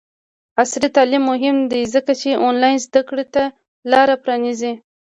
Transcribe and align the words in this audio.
عصري 0.61 0.89
تعلیم 0.97 1.23
مهم 1.31 1.57
دی 1.71 1.81
ځکه 1.93 2.11
چې 2.21 2.41
آنلاین 2.47 2.77
زدکړې 2.85 3.25
ته 3.33 3.43
لاره 3.91 4.15
پرانیزي. 4.23 4.73